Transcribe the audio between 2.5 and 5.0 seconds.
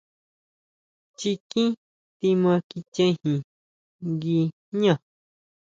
kichejin nguijñá.